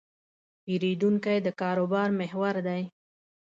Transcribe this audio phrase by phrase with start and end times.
[0.63, 2.83] پیرودونکی د کاروبار محور دی.